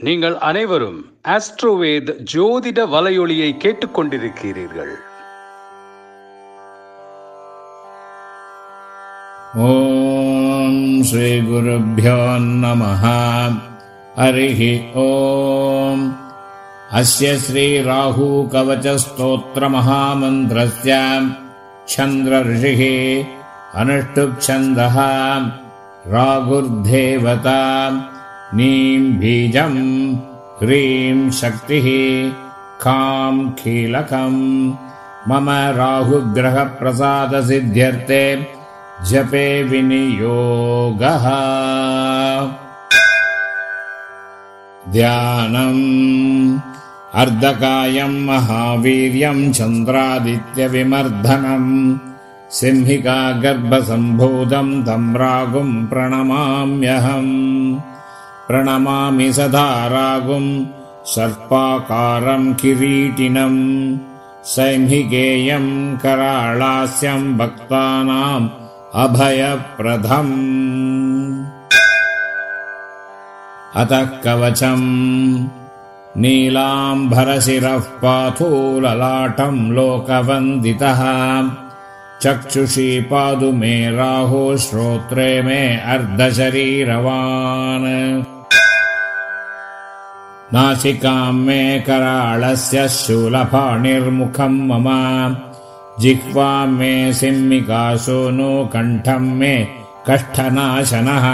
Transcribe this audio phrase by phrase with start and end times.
[0.00, 4.92] நீங்கள் அனைவரும் ஆஸ்ட்ரோவேத் ஜோதிட வலையொலியை கேட்டுக்கொண்டிருக்கிறீர்கள்.
[9.54, 12.84] ஓம் ஸ்ரீ குருபியோ நம
[14.16, 16.16] ஹரி ஓம்.
[16.92, 20.98] அஸ்ய ஸ்ரீ ராகு கவச்ச ஸ்தோத்திர மகாமந்திரஸ்ய.
[21.84, 23.26] சந்திர ரிஷிஹி
[23.74, 24.96] அனுஷ்டுப் சந்தஹ
[26.12, 27.64] ராகுர்தேவதா.
[28.54, 30.16] नीं बीजम्
[30.62, 31.86] ह्रीं शक्तिः
[32.80, 34.72] खां कीलकम्
[35.28, 38.46] मम राहुग्रहप्रसादसिद्ध्यर्थे
[39.04, 41.26] जपे विनियोगः।
[44.92, 46.58] ध्यानम्
[47.14, 51.98] अर्धकायम् महावीर्यम् चन्द्रादित्यविमर्दनम्।
[52.50, 57.80] सिंहिका गर्भसम्भूतम् तम् रागुम् प्रणमाम्यहम्
[58.48, 60.66] प्रणमामि सदा रागुम्
[61.04, 63.98] सर्पाकारम् किरीटिनम्
[64.44, 68.48] सैंहिकेयम् कराळास्यम् भक्तानाम्
[68.94, 70.36] अभयप्रदम्।
[73.76, 75.46] अतः कवचम्
[76.20, 81.02] नीलाम्भरशिरः पाथो ललाटम् लोकवन्दितः।
[82.22, 88.25] चक्षुषी पादु मे राहो श्रोत्रे मे अर्धशरीरवान्
[90.54, 94.88] नासिकाम् मे कराळस्य शूलपाणिर्मुखम् मम।
[96.00, 99.54] जिह्वा मे सिंहिकासो नो कण्ठम् मे
[100.08, 101.26] कष्ठनाशनः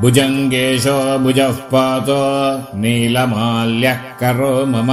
[0.00, 2.22] भुजङ्गेशो भुजः पातो
[2.80, 4.90] नीलमाल्यः करो मम।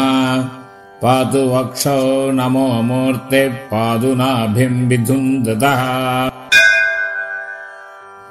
[1.02, 5.82] पातु वक्षौ नमो मूर्तिः पादु नाभिम् विधुन्दतः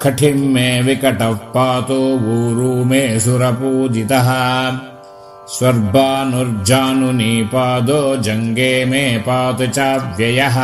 [0.02, 4.30] कठिम् मे विकटः पातो ऊरू मे सुरपूजितः।
[5.48, 10.56] स्वर्भानुर्जानुनी पादो जङ्गे मे पातु च व्ययः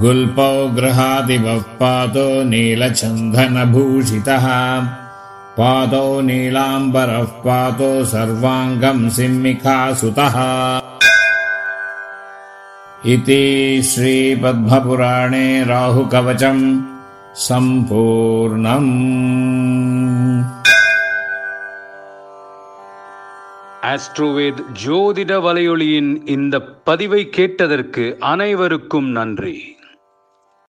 [0.00, 4.46] गुल्पौ गृहादिवः पातो नीलचन्दनभूषितः।
[5.58, 10.36] पादौ नीलाम्बरः पातो सर्वाङ्गम् सिंहिकासुतः
[13.05, 13.43] इति
[13.83, 16.63] श्रीपद्मपुराणे राहुकवचम्
[17.41, 18.93] सम्पूर्णम्
[23.91, 29.55] ஆஸ்ட்ரோவேத் ஜோதிட வலையொலியின் இந்த பதிவை கேட்டதற்கு அனைவருக்கும் நன்றி